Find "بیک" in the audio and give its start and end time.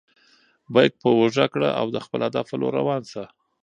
0.73-0.93